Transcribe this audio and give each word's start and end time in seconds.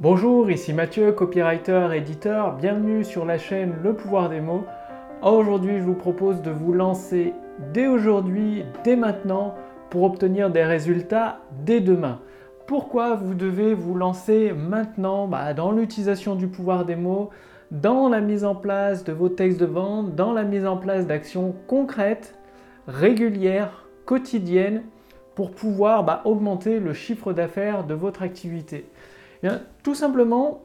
Bonjour, 0.00 0.48
ici 0.48 0.72
Mathieu, 0.72 1.10
copywriter, 1.10 1.88
éditeur. 1.92 2.54
Bienvenue 2.54 3.02
sur 3.02 3.24
la 3.24 3.36
chaîne 3.36 3.74
Le 3.82 3.94
pouvoir 3.94 4.28
des 4.28 4.40
mots. 4.40 4.62
Aujourd'hui, 5.22 5.78
je 5.78 5.82
vous 5.82 5.96
propose 5.96 6.40
de 6.40 6.52
vous 6.52 6.72
lancer 6.72 7.32
dès 7.74 7.88
aujourd'hui, 7.88 8.64
dès 8.84 8.94
maintenant, 8.94 9.56
pour 9.90 10.04
obtenir 10.04 10.50
des 10.50 10.62
résultats 10.62 11.40
dès 11.64 11.80
demain. 11.80 12.20
Pourquoi 12.68 13.16
vous 13.16 13.34
devez 13.34 13.74
vous 13.74 13.96
lancer 13.96 14.52
maintenant 14.52 15.26
bah, 15.26 15.52
dans 15.52 15.72
l'utilisation 15.72 16.36
du 16.36 16.46
pouvoir 16.46 16.84
des 16.84 16.94
mots, 16.94 17.30
dans 17.72 18.08
la 18.08 18.20
mise 18.20 18.44
en 18.44 18.54
place 18.54 19.02
de 19.02 19.12
vos 19.12 19.28
textes 19.28 19.58
de 19.58 19.66
vente, 19.66 20.14
dans 20.14 20.32
la 20.32 20.44
mise 20.44 20.64
en 20.64 20.76
place 20.76 21.08
d'actions 21.08 21.56
concrètes, 21.66 22.38
régulières, 22.86 23.88
quotidiennes, 24.06 24.84
pour 25.34 25.50
pouvoir 25.50 26.04
bah, 26.04 26.22
augmenter 26.24 26.78
le 26.78 26.92
chiffre 26.92 27.32
d'affaires 27.32 27.82
de 27.82 27.94
votre 27.94 28.22
activité? 28.22 28.86
Tout 29.82 29.94
simplement, 29.94 30.62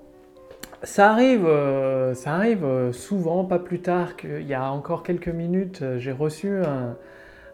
ça 0.83 1.11
arrive, 1.11 1.45
euh, 1.45 2.13
ça 2.13 2.33
arrive 2.33 2.65
euh, 2.65 2.91
souvent, 2.91 3.45
pas 3.45 3.59
plus 3.59 3.79
tard 3.79 4.17
qu'il 4.17 4.45
y 4.45 4.53
a 4.53 4.69
encore 4.71 5.03
quelques 5.03 5.29
minutes, 5.29 5.81
euh, 5.81 5.97
j'ai 5.97 6.11
reçu 6.11 6.51
un, 6.57 6.95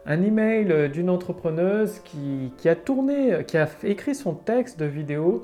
email 0.07 0.89
d'une 0.89 1.11
entrepreneuse 1.11 1.99
qui, 1.99 2.51
a 2.67 2.75
tourné, 2.75 3.43
qui 3.45 3.57
a 3.57 3.69
écrit 3.83 4.15
son 4.15 4.33
texte 4.33 4.79
de 4.79 4.85
vidéo 4.85 5.43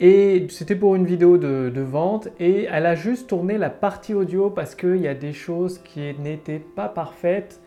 et 0.00 0.46
c'était 0.48 0.76
pour 0.76 0.96
une 0.96 1.04
vidéo 1.04 1.36
de, 1.36 1.70
de, 1.74 1.80
vente 1.82 2.28
et 2.40 2.68
elle 2.72 2.86
a 2.86 2.94
juste 2.94 3.28
tourné 3.28 3.58
la 3.58 3.68
partie 3.68 4.14
audio 4.14 4.48
parce 4.48 4.74
qu'il 4.74 4.96
y 4.96 5.08
a 5.08 5.14
des 5.14 5.34
choses 5.34 5.76
qui 5.84 6.14
n'étaient 6.18 6.62
pas 6.74 6.88
parfaites 6.88 7.60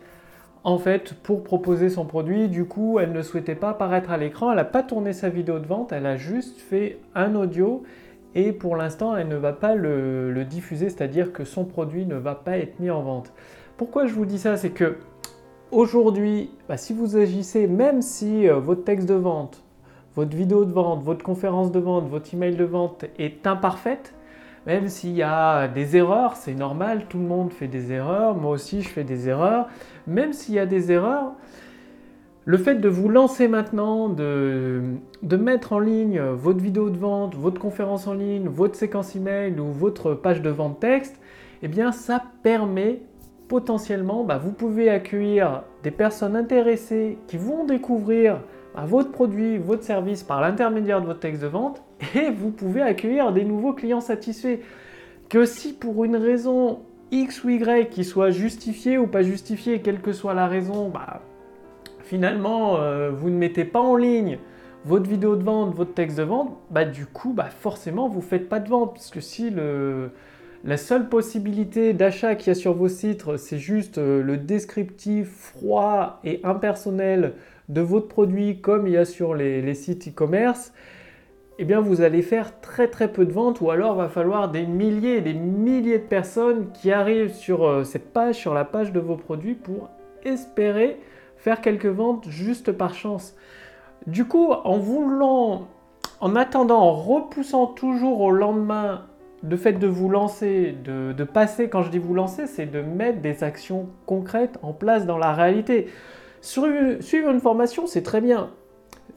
en 0.62 0.78
fait, 0.78 1.14
pour 1.14 1.42
proposer 1.42 1.88
son 1.88 2.04
produit. 2.04 2.48
Du 2.48 2.64
coup, 2.64 2.98
elle 2.98 3.12
ne 3.12 3.22
souhaitait 3.22 3.54
pas 3.54 3.70
apparaître 3.70 4.10
à 4.10 4.16
l'écran. 4.16 4.50
Elle 4.50 4.56
n'a 4.56 4.64
pas 4.64 4.82
tourné 4.82 5.12
sa 5.12 5.28
vidéo 5.28 5.58
de 5.58 5.66
vente. 5.66 5.92
Elle 5.92 6.06
a 6.06 6.16
juste 6.16 6.60
fait 6.60 6.98
un 7.14 7.34
audio. 7.34 7.82
Et 8.34 8.52
pour 8.52 8.76
l'instant, 8.76 9.16
elle 9.16 9.28
ne 9.28 9.36
va 9.36 9.52
pas 9.52 9.74
le, 9.74 10.44
diffuser, 10.44 10.88
c'est-à-dire 10.88 11.32
que 11.32 11.44
son 11.44 11.64
produit 11.64 12.06
ne 12.06 12.14
va 12.14 12.34
pas 12.34 12.58
être 12.58 12.78
mis 12.78 12.90
en 12.90 13.02
vente. 13.02 13.32
Pourquoi 13.76 14.06
je 14.06 14.14
vous 14.14 14.24
dis 14.24 14.38
ça 14.38 14.56
C'est 14.56 14.70
que 14.70 14.98
aujourd'hui, 15.72 16.50
bah, 16.68 16.76
si 16.76 16.92
vous 16.92 17.16
agissez, 17.16 17.66
même 17.66 18.02
si 18.02 18.48
euh, 18.48 18.60
votre 18.60 18.84
texte 18.84 19.08
de 19.08 19.14
vente, 19.14 19.64
votre 20.14 20.36
vidéo 20.36 20.64
de 20.64 20.72
vente, 20.72 21.02
votre 21.02 21.24
conférence 21.24 21.72
de 21.72 21.80
vente, 21.80 22.08
votre 22.08 22.32
email 22.32 22.54
de 22.54 22.64
vente 22.64 23.04
est 23.18 23.46
imparfaite, 23.46 24.14
même 24.66 24.88
s'il 24.88 25.14
y 25.14 25.22
a 25.22 25.68
des 25.68 25.96
erreurs, 25.96 26.36
c'est 26.36 26.54
normal, 26.54 27.06
tout 27.08 27.18
le 27.18 27.24
monde 27.24 27.52
fait 27.52 27.68
des 27.68 27.92
erreurs, 27.92 28.36
moi 28.36 28.52
aussi 28.52 28.82
je 28.82 28.88
fais 28.88 29.04
des 29.04 29.28
erreurs, 29.28 29.68
même 30.06 30.32
s'il 30.32 30.54
y 30.54 30.58
a 30.58 30.66
des 30.66 30.92
erreurs, 30.92 31.32
le 32.44 32.56
fait 32.56 32.76
de 32.76 32.88
vous 32.88 33.08
lancer 33.08 33.48
maintenant, 33.48 34.08
de, 34.08 34.82
mettre 35.22 35.72
en 35.72 35.78
ligne 35.78 36.20
votre 36.20 36.60
vidéo 36.60 36.90
de 36.90 36.98
vente, 36.98 37.34
votre 37.36 37.60
conférence 37.60 38.06
en 38.06 38.14
ligne, 38.14 38.48
votre 38.48 38.74
séquence 38.74 39.14
email 39.14 39.58
ou 39.60 39.66
votre 39.66 40.14
page 40.14 40.42
de 40.42 40.50
vente 40.50 40.80
texte, 40.80 41.20
eh 41.62 41.68
bien 41.68 41.92
ça 41.92 42.22
permet 42.42 43.02
potentiellement, 43.48 44.24
bah, 44.24 44.38
vous 44.38 44.52
pouvez 44.52 44.88
accueillir 44.90 45.64
des 45.82 45.90
personnes 45.90 46.36
intéressées 46.36 47.18
qui 47.26 47.36
vont 47.36 47.64
découvrir 47.64 48.40
bah, 48.74 48.84
votre 48.86 49.10
produit, 49.10 49.58
votre 49.58 49.82
service 49.82 50.22
par 50.22 50.40
l'intermédiaire 50.40 51.00
de 51.00 51.06
votre 51.06 51.20
texte 51.20 51.42
de 51.42 51.48
vente 51.48 51.82
et 52.14 52.30
vous 52.30 52.50
pouvez 52.50 52.82
accueillir 52.82 53.32
des 53.32 53.44
nouveaux 53.44 53.72
clients 53.72 54.00
satisfaits. 54.00 54.58
Que 55.28 55.44
si 55.44 55.72
pour 55.72 56.04
une 56.04 56.16
raison 56.16 56.80
X 57.10 57.44
ou 57.44 57.50
Y 57.50 57.88
qui 57.90 58.04
soit 58.04 58.30
justifiée 58.30 58.98
ou 58.98 59.06
pas 59.06 59.22
justifiée, 59.22 59.80
quelle 59.80 60.00
que 60.00 60.12
soit 60.12 60.34
la 60.34 60.46
raison, 60.46 60.88
bah, 60.88 61.22
finalement 62.02 62.76
euh, 62.78 63.10
vous 63.10 63.30
ne 63.30 63.36
mettez 63.36 63.64
pas 63.64 63.80
en 63.80 63.96
ligne 63.96 64.38
votre 64.84 65.08
vidéo 65.08 65.36
de 65.36 65.42
vente, 65.42 65.74
votre 65.74 65.92
texte 65.92 66.16
de 66.16 66.22
vente, 66.22 66.56
bah, 66.70 66.84
du 66.84 67.06
coup 67.06 67.32
bah, 67.32 67.48
forcément 67.50 68.08
vous 68.08 68.20
ne 68.20 68.24
faites 68.24 68.48
pas 68.48 68.60
de 68.60 68.68
vente. 68.68 68.94
Puisque 68.94 69.20
si 69.20 69.50
le, 69.50 70.10
la 70.64 70.76
seule 70.76 71.08
possibilité 71.08 71.92
d'achat 71.92 72.34
qu'il 72.34 72.48
y 72.48 72.50
a 72.50 72.54
sur 72.54 72.74
vos 72.74 72.88
sites, 72.88 73.24
c'est 73.36 73.58
juste 73.58 73.98
euh, 73.98 74.22
le 74.22 74.36
descriptif 74.36 75.28
froid 75.28 76.20
et 76.24 76.40
impersonnel 76.44 77.34
de 77.70 77.80
votre 77.80 78.08
produit 78.08 78.60
comme 78.60 78.86
il 78.86 78.92
y 78.92 78.96
a 78.96 79.04
sur 79.04 79.34
les 79.34 79.74
sites 79.74 80.08
e-commerce, 80.08 80.72
eh 81.62 81.64
bien 81.64 81.80
vous 81.80 82.00
allez 82.00 82.22
faire 82.22 82.58
très 82.62 82.88
très 82.88 83.12
peu 83.12 83.26
de 83.26 83.32
ventes 83.32 83.60
ou 83.60 83.70
alors 83.70 83.94
va 83.94 84.08
falloir 84.08 84.50
des 84.50 84.64
milliers 84.64 85.20
des 85.20 85.34
milliers 85.34 85.98
de 85.98 86.06
personnes 86.06 86.72
qui 86.72 86.90
arrivent 86.90 87.34
sur 87.34 87.68
euh, 87.68 87.84
cette 87.84 88.14
page, 88.14 88.36
sur 88.36 88.54
la 88.54 88.64
page 88.64 88.92
de 88.92 88.98
vos 88.98 89.16
produits 89.16 89.54
pour 89.54 89.90
espérer 90.24 90.98
faire 91.36 91.60
quelques 91.60 91.84
ventes 91.84 92.26
juste 92.30 92.72
par 92.72 92.94
chance. 92.94 93.36
Du 94.06 94.24
coup, 94.24 94.52
en 94.52 94.78
voulant, 94.78 95.68
en 96.20 96.34
attendant, 96.34 96.80
en 96.80 96.92
repoussant 96.92 97.66
toujours 97.66 98.22
au 98.22 98.30
lendemain 98.30 99.02
le 99.46 99.56
fait 99.56 99.74
de 99.74 99.86
vous 99.86 100.08
lancer, 100.08 100.74
de 100.84 101.24
passer, 101.24 101.68
quand 101.68 101.82
je 101.82 101.90
dis 101.90 101.98
vous 101.98 102.14
lancer, 102.14 102.46
c'est 102.46 102.66
de 102.66 102.80
mettre 102.80 103.20
des 103.20 103.42
actions 103.44 103.88
concrètes 104.06 104.58
en 104.62 104.72
place 104.72 105.06
dans 105.06 105.16
la 105.18 105.32
réalité. 105.32 105.88
Suivre 106.40 107.30
une 107.30 107.40
formation, 107.40 107.86
c'est 107.86 108.02
très 108.02 108.20
bien. 108.20 108.50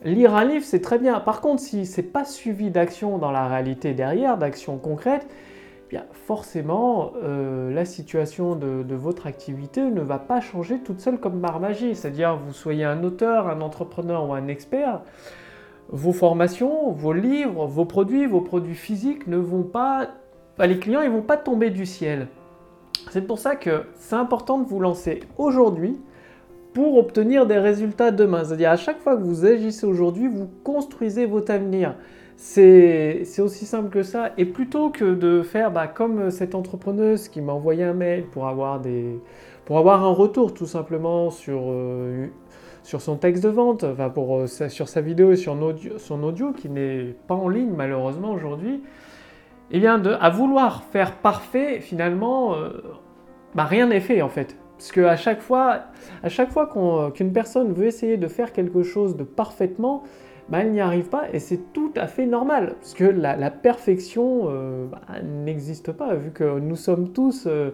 Lire 0.04 0.34
un 0.34 0.44
livre, 0.44 0.64
c'est 0.64 0.80
très 0.80 0.98
bien. 0.98 1.20
Par 1.20 1.40
contre, 1.40 1.62
si 1.62 1.86
ce 1.86 2.00
n'est 2.00 2.06
pas 2.06 2.24
suivi 2.24 2.70
d'action 2.70 3.16
dans 3.16 3.30
la 3.30 3.48
réalité 3.48 3.94
derrière, 3.94 4.36
d'actions 4.36 4.76
concrètes, 4.76 5.26
eh 5.86 5.90
bien 5.90 6.04
forcément, 6.12 7.12
euh, 7.22 7.72
la 7.72 7.86
situation 7.86 8.54
de, 8.54 8.94
votre 8.94 9.26
activité 9.26 9.80
ne 9.82 10.02
va 10.02 10.18
pas 10.18 10.40
changer 10.40 10.78
toute 10.80 11.00
seule 11.00 11.18
comme 11.18 11.40
par 11.40 11.60
magie. 11.60 11.94
C'est-à-dire, 11.94 12.36
vous 12.36 12.52
soyez 12.52 12.84
un 12.84 13.02
auteur, 13.02 13.48
un 13.48 13.62
entrepreneur 13.62 14.28
ou 14.28 14.34
un 14.34 14.48
expert, 14.48 15.00
vos 15.88 16.12
formations, 16.12 16.92
vos 16.92 17.14
livres, 17.14 17.66
vos 17.66 17.86
produits, 17.86 18.26
vos 18.26 18.42
produits 18.42 18.74
physiques 18.74 19.26
ne 19.26 19.38
vont 19.38 19.62
pas... 19.62 20.08
les 20.58 20.78
clients, 20.78 21.00
ils 21.00 21.10
vont 21.10 21.22
pas 21.22 21.38
tomber 21.38 21.70
du 21.70 21.86
ciel. 21.86 22.28
C'est 23.10 23.26
pour 23.26 23.38
ça 23.38 23.56
que 23.56 23.84
c'est 23.94 24.16
important 24.16 24.58
de 24.58 24.66
vous 24.66 24.80
lancer 24.80 25.20
aujourd'hui 25.38 25.98
pour 26.74 26.98
obtenir 26.98 27.46
des 27.46 27.58
résultats 27.58 28.10
demain. 28.10 28.44
C'est-à-dire 28.44 28.70
à 28.70 28.76
chaque 28.76 29.00
fois 29.00 29.16
que 29.16 29.22
vous 29.22 29.46
agissez 29.46 29.86
aujourd'hui, 29.86 30.28
vous 30.28 30.50
construisez 30.64 31.24
votre 31.24 31.52
avenir. 31.52 31.94
C'est 32.36 33.22
aussi 33.38 33.64
simple 33.64 33.90
que 33.90 34.02
ça. 34.02 34.32
Et 34.36 34.44
plutôt 34.44 34.90
que 34.90 35.14
de 35.14 35.42
faire 35.42 35.70
bah, 35.70 35.86
comme 35.86 36.30
cette 36.30 36.54
entrepreneuse 36.54 37.28
qui 37.28 37.40
m'a 37.40 37.52
envoyé 37.52 37.84
un 37.84 37.94
mail 37.94 38.24
pour 38.24 38.48
avoir, 38.48 38.80
des, 38.80 39.20
pour 39.64 39.78
avoir 39.78 40.04
un 40.04 40.12
retour 40.12 40.52
tout 40.52 40.66
simplement 40.66 41.30
sur, 41.30 41.62
euh, 41.66 42.26
sur 42.82 43.00
son 43.00 43.16
texte 43.16 43.44
de 43.44 43.48
vente, 43.48 43.84
enfin 43.84 44.10
pour, 44.10 44.36
euh, 44.36 44.46
sur 44.46 44.88
sa 44.88 45.00
vidéo 45.00 45.30
et 45.30 45.36
sur 45.36 45.56
son 45.98 46.22
audio 46.24 46.52
qui 46.52 46.68
n'est 46.68 47.14
pas 47.28 47.36
en 47.36 47.48
ligne 47.48 47.72
malheureusement 47.74 48.32
aujourd'hui, 48.32 48.82
eh 49.70 49.78
bien 49.78 50.02
à 50.04 50.30
vouloir 50.30 50.82
faire 50.82 51.16
parfait, 51.18 51.78
finalement, 51.80 52.56
euh, 52.56 52.70
bah, 53.54 53.64
rien 53.64 53.86
n'est 53.86 54.00
fait 54.00 54.22
en 54.22 54.28
fait. 54.28 54.56
Parce 54.76 54.92
qu'à 54.92 55.16
chaque 55.16 55.40
fois, 55.40 55.84
euh, 56.24 57.10
qu'une 57.10 57.32
personne 57.32 57.72
veut 57.72 57.86
essayer 57.86 58.16
de 58.16 58.28
faire 58.28 58.52
quelque 58.52 58.82
chose 58.82 59.16
de 59.16 59.24
parfaitement, 59.24 60.02
bah, 60.48 60.58
elle 60.60 60.72
n'y 60.72 60.80
arrive 60.80 61.08
pas 61.08 61.24
et 61.32 61.38
c'est 61.38 61.72
tout 61.72 61.92
à 61.96 62.06
fait 62.06 62.26
normal. 62.26 62.74
Parce 62.80 62.94
que 62.94 63.04
la, 63.04 63.50
perfection 63.50 64.48
euh, 64.48 64.86
bah, 64.86 65.00
n'existe 65.22 65.92
pas, 65.92 66.14
vu 66.14 66.32
que 66.32 66.58
nous 66.58 66.76
sommes 66.76 67.12
tous 67.12 67.44
euh, 67.46 67.70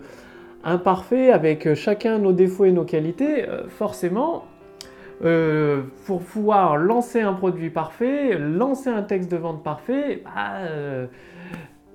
imparfaits 0.62 1.32
avec 1.32 1.74
chacun 1.74 2.18
nos 2.18 2.32
défauts 2.32 2.66
et 2.66 2.72
nos 2.72 2.84
qualités. 2.84 3.46
forcément, 3.68 4.44
pour 6.06 6.20
pouvoir 6.20 6.76
lancer 6.76 7.20
un 7.20 7.32
produit 7.32 7.70
parfait, 7.70 8.38
lancer 8.38 8.90
un 8.90 9.02
texte 9.02 9.30
de 9.30 9.36
vente 9.36 9.62
parfait, 9.62 10.22
bah, 10.24 10.60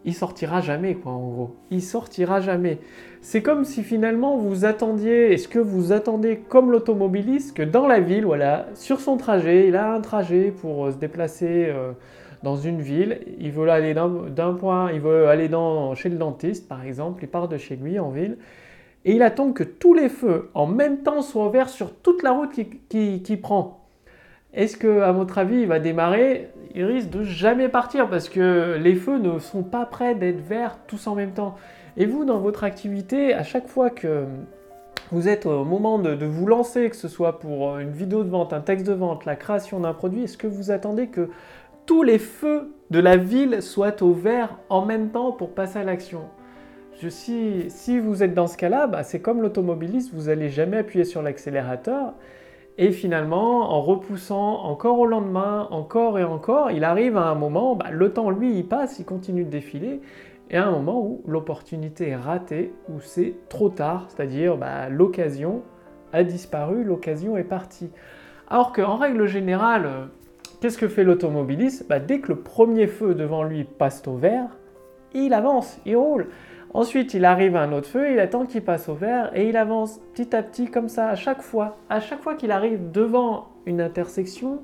il 0.05 0.13
sortira 0.13 0.61
jamais, 0.61 0.93
quoi, 0.93 1.11
en 1.11 1.27
gros. 1.27 1.55
Il 1.71 1.81
sortira 1.81 2.39
jamais. 2.39 2.77
C'est 3.21 3.41
comme 3.41 3.66
si 3.66 3.81
finalement 3.81 4.38
vous 4.38 4.63
attendiez, 4.63 5.33
est-ce 5.33 5.47
que 5.47 5.57
vous 5.57 5.91
attendez 5.91 6.38
comme 6.38 6.71
l'automobiliste 6.71 7.57
que 7.57 7.63
dans 7.63 7.88
la 7.88 7.99
ville, 7.99 8.25
voilà, 8.25 8.67
sur 8.75 9.01
son 9.01 9.17
trajet, 9.17 9.67
il 9.67 9.75
a 9.75 9.91
un 9.91 10.01
trajet 10.01 10.51
pour 10.51 10.85
euh, 10.85 10.91
se 10.91 10.97
déplacer 10.97 11.66
euh, 11.69 11.93
dans 12.43 12.55
une 12.55 12.81
ville, 12.81 13.19
il 13.39 13.51
veut 13.51 13.67
aller 13.69 13.95
d'un 13.95 14.53
point, 14.53 14.91
il 14.91 15.02
veut 15.02 15.28
aller 15.28 15.49
dans, 15.49 15.96
chez 15.96 16.09
le 16.09 16.17
dentiste 16.17 16.69
par 16.69 16.85
exemple, 16.85 17.23
il 17.23 17.28
part 17.28 17.47
de 17.47 17.57
chez 17.57 17.75
lui 17.75 17.97
en 17.97 18.11
ville, 18.11 18.37
et 19.03 19.16
il 19.16 19.23
attend 19.23 19.52
que 19.52 19.63
tous 19.63 19.96
les 19.96 20.09
feux 20.09 20.49
en 20.53 20.67
même 20.67 21.02
temps 21.02 21.23
soient 21.23 21.47
ouverts 21.47 21.69
sur 21.69 21.96
toute 21.96 22.22
la 22.22 22.31
route 22.31 22.52
qu'il 22.90 23.41
prend. 23.41 23.84
Est-ce 24.55 24.78
que, 24.78 25.02
à 25.02 25.11
votre 25.11 25.37
avis, 25.37 25.61
il 25.61 25.67
va 25.67 25.79
démarrer 25.79 26.49
Il 26.73 26.85
risque 26.85 27.09
de 27.09 27.23
jamais 27.23 27.67
partir 27.67 28.09
parce 28.09 28.29
que 28.29 28.78
les 28.81 28.96
feux 28.96 29.19
ne 29.19 29.37
sont 29.37 29.63
pas 29.63 29.85
prêts 29.85 30.16
d'être 30.16 30.40
verts 30.40 30.78
tous 30.87 31.07
en 31.07 31.16
même 31.16 31.31
temps? 31.31 31.55
Et 31.97 32.05
vous, 32.05 32.23
dans 32.23 32.40
votre 32.40 32.63
activité, 32.63 33.34
à 33.34 33.43
chaque 33.43 33.67
fois 33.67 33.90
que 33.90 34.23
vous 35.11 35.28
êtes 35.28 35.46
au 35.46 35.66
moment 35.66 35.99
de, 35.99 36.25
vous 36.25 36.47
lancer, 36.47 36.90
que 36.90 36.96
ce 36.96 37.09
soit 37.09 37.40
pour 37.40 37.78
une 37.79 37.91
vidéo 37.91 38.23
de 38.23 38.29
vente, 38.29 38.53
un 38.53 38.61
texte 38.61 38.87
de 38.87 38.93
vente, 38.93 39.25
la 39.25 39.35
création 39.35 39.81
d'un 39.81 39.93
produit, 39.93 40.23
est-ce 40.23 40.37
que 40.37 40.47
vous 40.47 40.72
attendez 40.72 41.07
que 41.07 41.29
tous 41.85 42.02
les 42.02 42.17
feux 42.17 42.73
de 42.91 42.99
la 42.99 43.17
ville 43.17 43.61
soient 43.61 44.02
au 44.02 44.13
vert 44.13 44.57
en 44.69 44.85
même 44.85 45.09
temps 45.09 45.34
pour 45.34 45.52
passer 45.52 45.79
à 45.79 45.84
l'action? 45.84 46.22
Si, 47.09 47.66
si, 47.67 47.99
vous 47.99 48.23
êtes 48.23 48.34
dans 48.34 48.47
ce 48.47 48.55
cas-là, 48.55 48.87
bah, 48.87 49.03
c'est 49.03 49.19
comme 49.19 49.41
l'automobiliste, 49.41 50.13
vous 50.13 50.23
n'allez 50.23 50.49
jamais 50.49 50.78
appuyer 50.78 51.03
sur 51.03 51.22
l'accélérateur 51.22 52.13
Et 52.77 52.91
finalement, 52.91 53.72
en 53.72 53.81
repoussant 53.81 54.63
encore 54.63 54.99
au 54.99 55.05
lendemain, 55.05 55.67
encore 55.72 56.19
et 56.19 56.25
encore, 56.25 56.72
il 56.72 56.83
arrive 56.83 57.16
à 57.16 57.27
un 57.27 57.35
moment, 57.35 57.75
bah, 57.75 57.89
le 57.91 58.11
temps 58.11 58.29
lui 58.29 58.57
il 58.57 58.66
passe, 58.66 58.99
il 58.99 59.05
continue 59.05 59.45
de 59.45 59.49
défiler, 59.49 60.01
et 60.49 60.57
à 60.57 60.67
un 60.67 60.72
moment 60.72 61.01
où 61.01 61.22
l'opportunité 61.25 62.09
est 62.09 62.16
ratée, 62.17 62.73
où 62.89 62.99
c'est 62.99 63.35
trop 63.47 63.69
tard, 63.69 64.07
c'est-à-dire 64.09 64.57
bah, 64.57 64.89
l'occasion 64.89 65.61
a 66.11 66.23
disparu, 66.23 66.83
l'occasion 66.83 67.37
est 67.37 67.45
partie. 67.45 67.91
Alors 68.49 68.73
qu'en 68.73 68.97
règle 68.97 69.25
générale, 69.25 70.09
qu'est-ce 70.59 70.78
que 70.78 70.89
fait 70.89 71.05
l'automobiliste? 71.05 71.87
Bah, 71.87 71.99
Dès 71.99 72.19
que 72.19 72.28
le 72.28 72.39
premier 72.39 72.87
feu 72.87 73.16
devant 73.16 73.43
lui 73.43 73.63
passe 73.63 74.03
au 74.05 74.16
vert, 74.16 74.49
il 75.13 75.33
avance, 75.33 75.79
il 75.85 75.95
roule. 75.95 76.28
Ensuite, 76.75 77.13
il 77.13 77.23
arrive 77.23 77.55
à 77.55 77.61
un 77.61 77.72
autre 77.72 77.87
feu, 77.87 78.11
il 78.11 78.19
attend 78.19 78.45
qu'il 78.45 78.61
passe 78.61 78.89
au 78.89 78.95
vert 78.95 79.31
et 79.33 79.47
il 79.47 79.55
avance 79.55 80.01
petit 80.13 80.35
à 80.35 80.43
petit 80.43 80.66
comme 80.66 80.89
ça 80.89 81.07
à 81.07 81.16
chaque 81.16 81.41
fois. 81.41 81.77
À 81.89 82.01
chaque 82.01 82.22
fois 82.22 82.35
qu'il 82.35 82.51
arrive 82.51 82.91
devant 82.91 83.47
une 83.66 83.79
intersection, 83.79 84.59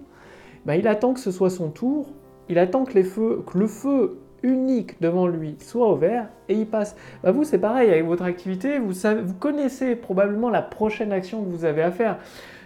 bah, 0.65 0.75
il 0.75 0.89
attend 0.89 1.13
que 1.13 1.21
ce 1.21 1.31
soit 1.31 1.49
son 1.49 1.69
tour, 1.69 2.09
il 2.49 2.59
attend 2.59 2.83
que, 2.83 2.99
le 2.99 3.67
feu 3.67 4.19
unique 4.43 5.01
devant 5.01 5.25
lui 5.25 5.55
soit 5.59 5.87
au 5.87 5.95
vert 5.95 6.27
et 6.49 6.55
il 6.55 6.67
passe. 6.67 6.97
Bah, 7.23 7.31
vous, 7.31 7.45
c'est 7.45 7.59
pareil 7.59 7.89
avec 7.89 8.03
votre 8.03 8.25
activité, 8.25 8.77
vous 8.77 9.33
connaissez 9.39 9.95
probablement 9.95 10.49
la 10.49 10.61
prochaine 10.61 11.13
action 11.13 11.41
que 11.41 11.49
vous 11.49 11.63
avez 11.63 11.81
à 11.81 11.91
faire. 11.91 12.17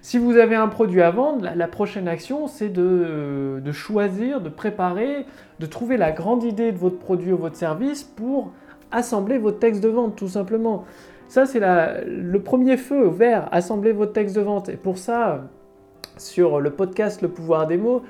Si 0.01 0.17
vous 0.17 0.37
avez 0.37 0.55
un 0.55 0.69
produit 0.69 1.03
à 1.03 1.11
vendre, 1.11 1.47
la, 1.53 1.67
prochaine 1.67 2.07
action, 2.07 2.47
c'est 2.47 2.69
de, 2.69 3.61
de, 3.63 3.71
choisir, 3.71 4.41
de 4.41 4.49
préparer, 4.49 5.27
de 5.59 5.65
trouver 5.67 5.97
la 5.97 6.11
grande 6.11 6.43
idée 6.43 6.71
de 6.71 6.79
votre 6.79 6.97
produit 6.97 7.31
ou 7.31 7.37
votre 7.37 7.57
service 7.57 8.03
pour 8.03 8.51
assembler 8.91 9.37
votre 9.37 9.59
texte 9.59 9.81
de 9.83 9.89
vente, 9.89 10.15
tout 10.15 10.27
simplement. 10.27 10.85
Ça, 11.27 11.45
c'est 11.45 11.59
le 11.59 12.39
premier 12.39 12.77
feu 12.77 13.07
vert, 13.07 13.49
assembler 13.51 13.91
votre 13.91 14.13
texte 14.13 14.35
de 14.35 14.41
vente. 14.41 14.69
Et 14.69 14.77
pour 14.77 14.97
ça, 14.97 15.45
sur 16.17 16.59
le 16.59 16.69
podcast 16.69 17.21
Le 17.21 17.29
pouvoir 17.29 17.67
des 17.67 17.77
mots, 17.77 18.03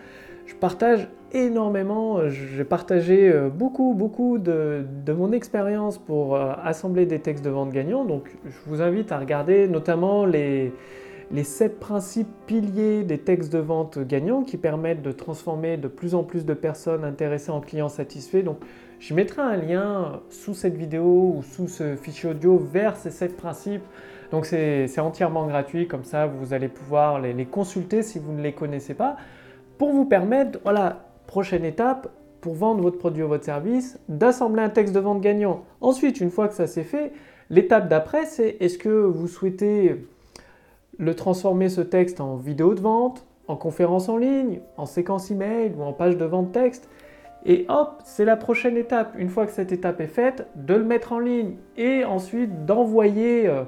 je 0.46 0.54
partage 0.54 1.08
énormément, 1.32 2.30
j'ai 2.30 2.64
partagé 2.64 3.30
euh, 3.30 3.50
beaucoup, 3.50 3.94
beaucoup 3.94 4.38
de, 4.38 4.86
mon 5.08 5.32
expérience 5.32 5.98
pour 5.98 6.36
euh, 6.36 6.54
assembler 6.64 7.06
des 7.06 7.20
textes 7.20 7.44
de 7.44 7.50
vente 7.50 7.72
gagnants. 7.72 8.06
Donc, 8.06 8.30
je 8.46 8.56
vous 8.68 8.82
invite 8.82 9.12
à 9.12 9.18
regarder 9.18 9.68
notamment 9.68 10.26
les, 10.26 10.72
les 11.32 11.44
sept 11.44 11.80
principes 11.80 12.30
piliers 12.46 13.04
des 13.04 13.18
textes 13.18 13.52
de 13.52 13.60
vente 13.60 14.00
gagnants 14.00 14.44
qui 14.44 14.58
permettent 14.58 15.02
de 15.02 15.12
transformer 15.12 15.78
de 15.78 15.88
plus 15.88 16.16
en 16.16 16.24
plus 16.24 16.46
de 16.46 16.54
personnes 16.54 17.04
intéressées 17.04 17.52
en 17.52 17.60
clients 17.60 17.90
satisfaits. 17.90 18.44
Donc, 18.44 18.60
je 19.00 19.14
mettrai 19.14 19.42
un 19.42 19.58
lien 19.58 20.22
sous 20.30 20.54
cette 20.54 20.76
vidéo 20.76 21.36
ou 21.38 21.44
sous 21.44 21.68
ce 21.68 21.96
fichier 21.96 22.30
audio 22.30 22.58
vers 22.58 22.96
ces 22.96 23.12
sept 23.12 23.36
principes. 23.38 23.84
Donc, 24.32 24.46
c'est 24.46 25.00
entièrement 25.00 25.46
gratuit, 25.46 25.88
comme 25.88 26.04
ça, 26.04 26.26
vous 26.26 26.54
allez 26.54 26.68
pouvoir 26.68 27.20
les, 27.20 27.34
les, 27.34 27.46
consulter 27.46 28.02
si 28.02 28.20
vous 28.20 28.34
ne 28.34 28.42
les 28.42 28.54
connaissez 28.54 28.94
pas 28.94 29.18
pour 29.78 29.92
vous 29.92 30.06
permettre, 30.06 30.60
voilà, 30.64 31.06
prochaine 31.28 31.66
étape, 31.66 32.10
pour 32.42 32.54
vendre 32.54 32.82
votre 32.82 32.98
produit 32.98 33.24
ou 33.24 33.28
votre 33.28 33.44
service, 33.44 34.00
d'assembler 34.08 34.62
un 34.62 34.70
texte 34.70 34.94
de 34.94 35.00
vente 35.00 35.22
gagnant. 35.22 35.64
Ensuite, 35.82 36.22
une 36.22 36.30
fois 36.30 36.48
que 36.48 36.54
ça 36.54 36.68
s'est 36.68 36.84
fait, 36.84 37.12
l'étape 37.50 37.88
d'après, 37.90 38.26
c'est 38.26 38.58
est-ce 38.60 38.78
que 38.78 38.90
vous 38.90 39.28
souhaitez 39.28 40.06
le 40.98 41.16
transformer 41.16 41.70
ce 41.70 41.82
texte 41.82 42.22
en 42.22 42.36
vidéo 42.36 42.76
de 42.76 42.82
vente, 42.82 43.26
en 43.48 43.56
conférence 43.56 44.10
en 44.10 44.18
ligne, 44.18 44.62
en 44.78 44.86
séquence 44.86 45.32
email 45.32 45.74
ou 45.78 45.84
en 45.84 45.94
page 45.94 46.18
de 46.18 46.26
vente 46.26 46.52
texte? 46.52 46.88
Et 47.46 47.66
hop, 47.70 48.02
c'est 48.04 48.26
la 48.26 48.38
prochaine 48.38 48.76
étape. 48.76 49.14
Une 49.18 49.30
fois 49.30 49.46
que 49.46 49.52
cette 49.52 49.72
étape 49.72 50.02
est 50.02 50.08
faite, 50.08 50.48
de 50.56 50.74
le 50.74 50.84
mettre 50.84 51.14
en 51.14 51.20
ligne 51.20 51.56
et 51.78 52.04
ensuite 52.04 52.66
d'envoyer 52.66 53.48
euh, 53.48 53.64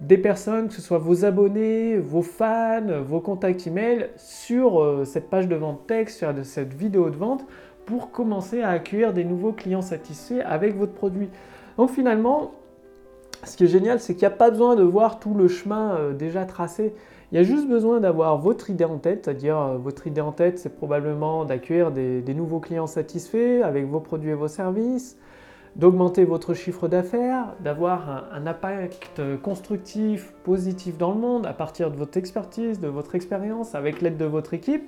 des 0.00 0.16
personnes, 0.16 0.68
que 0.68 0.74
ce 0.74 0.80
soit 0.80 0.98
vos 0.98 1.26
abonnés, 1.26 1.98
vos 1.98 2.22
fans, 2.22 3.02
vos 3.02 3.20
contacts 3.20 3.66
email, 3.66 4.08
sur 4.16 4.82
euh, 4.82 5.04
cette 5.04 5.28
page 5.28 5.46
de 5.46 5.56
vente 5.56 5.86
texte, 5.86 6.18
sur 6.18 6.32
cette 6.42 6.72
vidéo 6.72 7.10
de 7.10 7.16
vente, 7.16 7.44
pour 7.84 8.10
commencer 8.12 8.62
à 8.62 8.70
accueillir 8.70 9.12
des 9.12 9.24
nouveaux 9.24 9.52
clients 9.52 9.82
satisfaits 9.82 10.42
avec 10.46 10.76
votre 10.76 10.92
produit. 10.92 11.28
Donc 11.76 11.90
finalement, 11.90 12.52
ce 13.44 13.56
qui 13.56 13.64
est 13.64 13.68
génial, 13.68 14.00
c'est 14.00 14.14
qu'il 14.14 14.26
n'y 14.26 14.32
a 14.32 14.36
pas 14.36 14.50
besoin 14.50 14.74
de 14.74 14.82
voir 14.82 15.20
tout 15.20 15.34
le 15.34 15.48
chemin 15.48 15.96
euh, 15.96 16.12
déjà 16.12 16.46
tracé. 16.46 16.94
Il 17.30 17.36
y 17.36 17.38
a 17.38 17.42
juste 17.42 17.68
besoin 17.68 18.00
d'avoir 18.00 18.38
votre 18.38 18.70
idée 18.70 18.86
en 18.86 18.96
tête, 18.96 19.24
c'est-à-dire 19.26 19.58
euh, 19.58 19.76
votre 19.76 20.06
idée 20.06 20.22
en 20.22 20.32
tête, 20.32 20.58
c'est 20.58 20.74
probablement 20.74 21.44
d'accueillir 21.44 21.90
des, 21.90 22.22
nouveaux 22.34 22.58
clients 22.58 22.86
satisfaits 22.86 23.62
avec 23.62 23.84
vos 23.86 24.00
produits 24.00 24.30
et 24.30 24.34
vos 24.34 24.48
services, 24.48 25.18
d'augmenter 25.76 26.24
votre 26.24 26.54
chiffre 26.54 26.88
d'affaires, 26.88 27.54
d'avoir 27.62 28.30
un, 28.32 28.46
impact 28.46 29.20
constructif, 29.42 30.32
positif 30.42 30.96
dans 30.96 31.12
le 31.12 31.20
monde 31.20 31.46
à 31.46 31.52
partir 31.52 31.90
de 31.90 31.96
votre 31.96 32.16
expertise, 32.16 32.80
de 32.80 32.88
votre 32.88 33.14
expérience, 33.14 33.74
avec 33.74 34.00
l'aide 34.00 34.16
de 34.16 34.24
votre 34.24 34.54
équipe. 34.54 34.84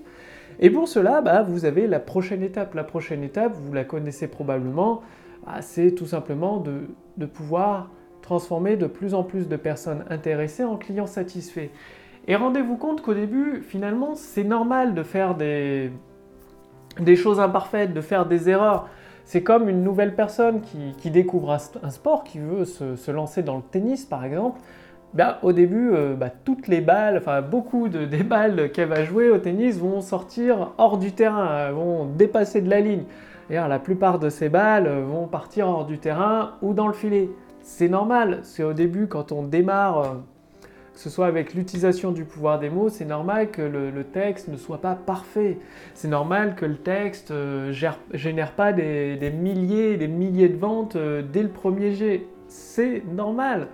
Et 0.60 0.70
pour 0.70 0.88
cela, 0.88 1.20
bah, 1.20 1.42
vous 1.42 1.66
avez 1.66 1.86
la 1.86 2.00
prochaine 2.00 2.42
étape. 2.42 2.74
La 2.74 2.84
prochaine 2.84 3.22
étape, 3.22 3.52
vous 3.54 3.74
la 3.74 3.84
connaissez 3.84 4.28
probablement, 4.28 5.02
bah, 5.44 5.60
c'est 5.60 5.92
tout 5.92 6.06
simplement 6.06 6.64
de 7.16 7.26
pouvoir 7.26 7.90
transformer 8.22 8.76
de 8.76 8.86
plus 8.86 9.14
en 9.14 9.24
plus 9.24 9.48
de 9.48 9.56
personnes 9.56 10.04
intéressées 10.08 10.64
en 10.64 10.76
clients 10.76 11.06
satisfaits. 11.06 11.68
Et 12.28 12.36
rendez-vous 12.36 12.76
compte 12.76 13.02
qu'au 13.02 13.14
début, 13.14 13.62
finalement, 13.62 14.14
c'est 14.14 14.44
normal 14.44 14.94
de 14.94 15.02
faire 15.02 15.34
des, 15.34 15.90
choses 17.16 17.40
imparfaites, 17.40 17.92
de 17.92 18.00
faire 18.00 18.26
des 18.26 18.48
erreurs. 18.48 18.88
C'est 19.24 19.42
comme 19.42 19.68
une 19.68 19.82
nouvelle 19.82 20.14
personne 20.14 20.60
qui, 20.60 21.10
découvre 21.10 21.52
un, 21.52 21.90
sport, 21.90 22.24
qui 22.24 22.38
veut 22.38 22.64
se, 22.64 23.10
lancer 23.10 23.42
dans 23.42 23.56
le 23.56 23.62
tennis 23.62 24.04
par 24.04 24.24
exemple. 24.24 24.60
Bah, 25.12 25.38
au 25.42 25.52
début, 25.52 25.90
euh, 25.92 26.14
bah, 26.14 26.30
toutes 26.30 26.68
les 26.68 26.80
balles, 26.80 27.16
enfin 27.18 27.42
beaucoup 27.42 27.88
de, 27.88 28.04
des 28.04 28.22
balles 28.22 28.70
qu'elle 28.70 28.88
va 28.88 29.02
jouer 29.02 29.28
au 29.28 29.38
tennis 29.38 29.76
vont 29.76 30.00
sortir 30.00 30.72
hors 30.78 30.98
du 30.98 31.10
terrain, 31.10 31.72
vont 31.72 32.06
dépasser 32.06 32.60
de 32.60 32.70
la 32.70 32.80
ligne. 32.80 33.02
D'ailleurs, 33.48 33.66
la 33.66 33.80
plupart 33.80 34.20
de 34.20 34.30
ces 34.30 34.48
balles 34.48 34.88
vont 34.88 35.26
partir 35.26 35.66
hors 35.66 35.84
du 35.84 35.98
terrain 35.98 36.52
ou 36.62 36.74
dans 36.74 36.86
le 36.86 36.92
filet 36.92 37.28
c'est 37.62 37.88
normal. 37.88 38.40
C'est 38.42 38.62
au 38.62 38.72
début, 38.72 39.06
quand 39.06 39.32
on 39.32 39.42
démarre, 39.42 39.98
euh, 39.98 40.14
que 41.00 41.04
ce 41.04 41.08
soit 41.08 41.28
avec 41.28 41.54
l'utilisation 41.54 42.12
du 42.12 42.26
pouvoir 42.26 42.58
des 42.58 42.68
mots, 42.68 42.90
c'est 42.90 43.06
normal 43.06 43.50
que 43.50 43.62
le, 43.62 44.04
texte 44.04 44.48
ne 44.48 44.58
soit 44.58 44.82
pas 44.82 44.94
parfait. 44.94 45.56
C'est 45.94 46.08
normal 46.08 46.54
que 46.56 46.66
le 46.66 46.76
texte 46.76 47.30
euh, 47.30 47.72
génère 48.12 48.52
pas 48.52 48.74
des, 48.74 49.32
milliers 49.34 49.92
et 49.92 49.96
des 49.96 50.08
milliers 50.08 50.50
de 50.50 50.58
ventes 50.58 50.96
euh, 50.96 51.22
dès 51.22 51.42
le 51.42 51.48
premier 51.48 51.94
jet. 51.94 52.26
C'est 52.48 53.02
normal. 53.10 53.68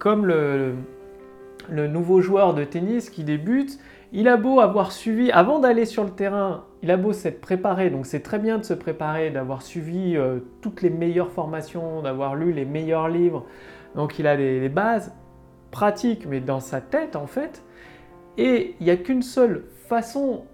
Comme 0.00 0.26
le, 0.26 0.74
nouveau 1.70 2.20
joueur 2.20 2.54
de 2.54 2.64
tennis 2.64 3.08
qui 3.08 3.22
débute, 3.22 3.78
il 4.12 4.26
a 4.26 4.36
beau 4.36 4.58
avoir 4.58 4.90
suivi, 4.90 5.30
avant 5.30 5.60
d'aller 5.60 5.84
sur 5.84 6.02
le 6.02 6.10
terrain, 6.10 6.64
il 6.82 6.90
a 6.90 6.96
beau 6.96 7.12
s'être 7.12 7.40
préparé, 7.40 7.90
donc 7.90 8.04
c'est 8.04 8.24
très 8.24 8.40
bien 8.40 8.58
de 8.58 8.64
se 8.64 8.74
préparer, 8.74 9.30
d'avoir 9.30 9.62
suivi 9.62 10.16
euh, 10.16 10.40
toutes 10.60 10.82
les 10.82 10.90
meilleures 10.90 11.30
formations, 11.30 12.02
d'avoir 12.02 12.34
lu 12.34 12.52
les 12.52 12.64
meilleurs 12.64 13.08
livres, 13.08 13.46
donc 13.94 14.18
il 14.18 14.26
a 14.26 14.36
des, 14.36 14.68
bases 14.68 15.12
pratiques, 15.74 16.24
mais 16.26 16.40
dans 16.40 16.60
sa 16.60 16.80
tête 16.80 17.16
en 17.16 17.26
fait, 17.26 17.64
et 18.38 18.76
il 18.78 18.84
n'y 18.84 18.92
a 18.92 18.96
qu'une 18.96 19.22
seule 19.22 19.64
façon 19.88 20.44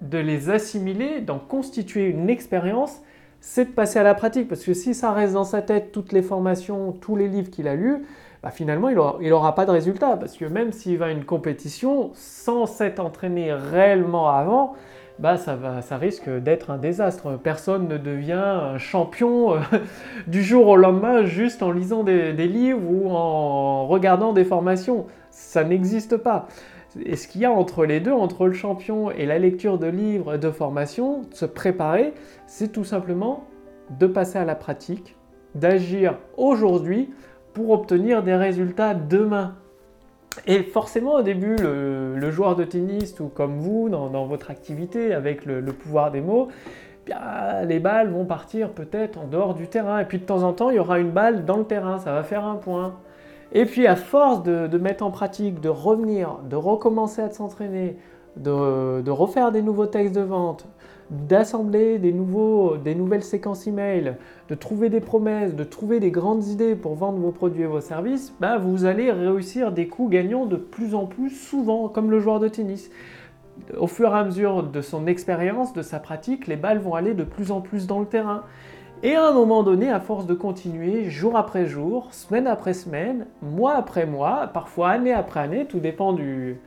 de 0.00 0.16
les 0.16 0.48
assimiler, 0.48 1.20
d'en 1.20 1.38
constituer 1.38 2.06
une 2.06 2.30
expérience, 2.30 3.02
c'est 3.40 3.66
de 3.66 3.70
passer 3.70 3.98
à 3.98 4.02
la 4.02 4.14
pratique, 4.14 4.48
parce 4.48 4.64
que 4.64 4.72
si 4.72 4.94
ça 4.94 5.12
reste 5.12 5.34
dans 5.34 5.44
sa 5.44 5.60
tête, 5.60 5.92
toutes 5.92 6.12
les 6.12 6.22
formations, 6.22 6.92
tous 6.92 7.14
les 7.14 7.28
livres 7.28 7.50
qu'il 7.50 7.68
a 7.68 7.74
lus, 7.74 8.06
bah, 8.42 8.50
finalement, 8.50 8.88
il 8.88 9.28
n'aura 9.28 9.54
pas 9.54 9.66
de 9.66 9.70
résultat. 9.70 10.16
Parce 10.16 10.36
que 10.36 10.44
même 10.44 10.72
s'il 10.72 10.98
va 10.98 11.06
à 11.06 11.10
une 11.10 11.24
compétition, 11.24 12.10
sans 12.14 12.66
s'être 12.66 13.00
entraîné 13.00 13.52
réellement 13.52 14.30
avant, 14.30 14.74
bah, 15.18 15.36
ça, 15.36 15.54
va, 15.54 15.82
ça 15.82 15.98
risque 15.98 16.30
d'être 16.30 16.70
un 16.70 16.78
désastre. 16.78 17.38
Personne 17.42 17.88
ne 17.88 17.98
devient 17.98 18.78
champion 18.78 19.54
euh, 19.54 19.58
du 20.26 20.42
jour 20.42 20.66
au 20.68 20.76
lendemain 20.76 21.24
juste 21.24 21.62
en 21.62 21.70
lisant 21.70 22.02
des, 22.02 22.32
livres 22.32 22.80
ou 22.88 23.10
en 23.10 23.86
regardant 23.86 24.32
des 24.32 24.44
formations. 24.44 25.06
Ça 25.30 25.62
n'existe 25.62 26.16
pas. 26.16 26.48
Et 27.04 27.16
ce 27.16 27.28
qu'il 27.28 27.42
y 27.42 27.44
a 27.44 27.52
entre 27.52 27.84
les 27.84 28.00
deux, 28.00 28.12
entre 28.12 28.46
le 28.46 28.52
champion 28.52 29.10
et 29.10 29.26
la 29.26 29.38
lecture 29.38 29.78
de 29.78 29.86
livres 29.86 30.38
de 30.38 30.50
formation, 30.50 31.22
se 31.32 31.44
préparer, 31.44 32.14
c'est 32.46 32.72
tout 32.72 32.84
simplement 32.84 33.44
de 33.98 34.06
passer 34.06 34.38
à 34.38 34.44
la 34.44 34.56
pratique, 34.56 35.16
d'agir 35.54 36.18
aujourd'hui 36.36 37.10
pour 37.52 37.70
obtenir 37.70 38.22
des 38.22 38.34
résultats 38.34 38.94
demain. 38.94 39.54
Et 40.46 40.62
forcément, 40.62 41.14
au 41.14 41.22
début, 41.22 41.56
le, 41.56 42.30
joueur 42.30 42.56
de 42.56 42.64
tennis, 42.64 43.18
ou 43.20 43.28
comme 43.28 43.58
vous, 43.58 43.88
dans, 43.88 44.26
votre 44.26 44.50
activité, 44.50 45.12
avec 45.12 45.44
le, 45.44 45.62
pouvoir 45.72 46.10
des 46.10 46.20
mots, 46.20 46.48
bien, 47.04 47.64
les 47.66 47.80
balles 47.80 48.10
vont 48.10 48.24
partir 48.24 48.70
peut-être 48.70 49.18
en 49.18 49.26
dehors 49.26 49.54
du 49.54 49.66
terrain. 49.66 49.98
Et 49.98 50.04
puis 50.04 50.18
de 50.18 50.24
temps 50.24 50.42
en 50.42 50.52
temps, 50.52 50.70
il 50.70 50.76
y 50.76 50.78
aura 50.78 50.98
une 50.98 51.10
balle 51.10 51.44
dans 51.44 51.56
le 51.56 51.64
terrain, 51.64 51.98
ça 51.98 52.12
va 52.12 52.22
faire 52.22 52.44
un 52.44 52.56
point. 52.56 52.94
Et 53.52 53.66
puis 53.66 53.86
à 53.86 53.96
force 53.96 54.42
de, 54.42 54.78
mettre 54.78 55.04
en 55.04 55.10
pratique, 55.10 55.60
de 55.60 55.68
revenir, 55.68 56.38
de 56.48 56.56
recommencer 56.56 57.20
à 57.20 57.30
s'entraîner, 57.30 57.96
de, 58.36 59.10
refaire 59.10 59.50
des 59.50 59.62
nouveaux 59.62 59.86
textes 59.86 60.14
de 60.14 60.20
vente, 60.20 60.66
d'assembler 61.10 61.98
des, 61.98 62.12
des 62.12 62.94
nouvelles 62.94 63.24
séquences 63.24 63.66
email, 63.66 64.14
de 64.48 64.54
trouver 64.54 64.88
des 64.88 65.00
promesses, 65.00 65.54
de 65.54 65.64
trouver 65.64 65.98
des 66.00 66.10
grandes 66.10 66.46
idées 66.46 66.76
pour 66.76 66.94
vendre 66.94 67.18
vos 67.18 67.32
produits 67.32 67.62
et 67.62 67.66
vos 67.66 67.80
services, 67.80 68.32
bah, 68.40 68.58
vous 68.58 68.84
allez 68.84 69.10
réussir 69.10 69.72
des 69.72 69.88
coups 69.88 70.10
gagnants 70.10 70.46
de 70.46 70.56
plus 70.56 70.94
en 70.94 71.06
plus 71.06 71.30
souvent, 71.30 71.88
comme 71.88 72.10
le 72.10 72.20
joueur 72.20 72.38
de 72.38 72.48
tennis. 72.48 72.90
Au 73.78 73.88
fur 73.88 74.14
et 74.14 74.18
à 74.18 74.24
mesure 74.24 74.62
de 74.62 74.80
son 74.80 75.06
expérience, 75.06 75.72
de 75.72 75.82
sa 75.82 75.98
pratique, 75.98 76.46
les 76.46 76.56
balles 76.56 76.78
vont 76.78 76.94
aller 76.94 77.14
de 77.14 77.24
plus 77.24 77.50
en 77.50 77.60
plus 77.60 77.86
dans 77.86 78.00
le 78.00 78.06
terrain. 78.06 78.44
Et 79.02 79.14
à 79.14 79.28
un 79.28 79.32
moment 79.32 79.62
donné, 79.62 79.90
à 79.90 79.98
force 79.98 80.26
de 80.26 80.34
continuer 80.34 81.08
jour 81.10 81.36
après 81.36 81.66
jour, 81.66 82.12
semaine 82.12 82.46
après 82.46 82.74
semaine, 82.74 83.26
mois 83.42 83.74
après 83.74 84.06
mois, 84.06 84.48
parfois 84.52 84.90
année 84.90 85.12
après 85.12 85.40
année, 85.40 85.66
tout 85.66 85.80
dépend 85.80 86.12
du, 86.12 86.58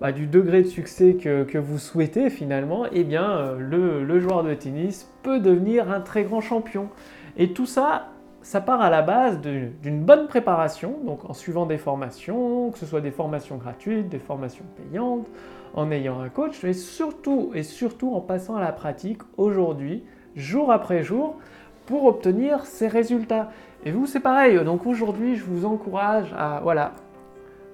bah, 0.00 0.12
du 0.12 0.26
degré 0.26 0.62
de 0.62 0.68
succès 0.68 1.14
que, 1.14 1.58
vous 1.58 1.78
souhaitez 1.78 2.30
finalement, 2.30 2.84
eh 2.92 3.04
bien 3.04 3.30
euh, 3.30 4.04
le, 4.04 4.20
joueur 4.20 4.44
de 4.44 4.54
tennis 4.54 5.10
peut 5.22 5.40
devenir 5.40 5.90
un 5.90 6.00
très 6.00 6.22
grand 6.22 6.40
champion. 6.40 6.88
Et 7.36 7.52
tout 7.52 7.66
ça, 7.66 8.08
ça 8.42 8.60
part 8.60 8.80
à 8.80 8.90
la 8.90 9.02
base 9.02 9.40
d'une 9.40 10.04
bonne 10.04 10.28
préparation, 10.28 10.98
donc 11.04 11.28
en 11.28 11.32
suivant 11.32 11.66
des 11.66 11.78
formations, 11.78 12.70
que 12.70 12.78
ce 12.78 12.86
soit 12.86 13.00
des 13.00 13.10
formations 13.10 13.56
gratuites, 13.56 14.08
des 14.08 14.18
formations 14.18 14.64
payantes, 14.76 15.26
en 15.74 15.90
ayant 15.90 16.20
un 16.20 16.28
coach, 16.28 16.60
mais 16.62 16.72
surtout 16.72 17.50
et 17.54 17.62
surtout 17.62 18.14
en 18.14 18.20
passant 18.20 18.56
à 18.56 18.60
la 18.60 18.72
pratique 18.72 19.22
aujourd'hui, 19.36 20.04
jour 20.34 20.72
après 20.72 21.02
jour, 21.02 21.36
pour 21.86 22.04
obtenir 22.04 22.66
ces 22.66 22.86
résultats. 22.86 23.50
Et 23.84 23.90
vous, 23.90 24.06
c'est 24.06 24.20
pareil. 24.20 24.62
Donc 24.64 24.86
aujourd'hui, 24.86 25.36
je 25.36 25.44
vous 25.44 25.64
encourage 25.64 26.32
à 26.36 26.60
voilà, 26.62 26.92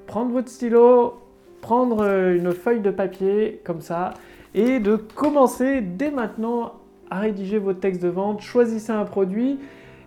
prendre 0.07 0.33
votre 0.33 0.49
stylo, 0.49 1.24
prendre 1.65 2.03
euh, 2.03 2.37
une 2.37 2.53
feuille 2.53 2.81
de 2.81 2.91
papier 2.91 3.63
comme 3.65 3.81
ça 3.81 4.13
et 4.55 4.81
de 4.81 4.97
commencer 4.97 5.81
dès 5.81 6.11
maintenant 6.11 6.75
à 7.11 7.21
rédiger 7.21 7.57
votre 7.57 7.81
texte 7.81 8.03
de 8.03 8.09
vente. 8.09 8.43
Choisissez 8.43 8.93
un 8.93 9.07
produit 9.07 9.59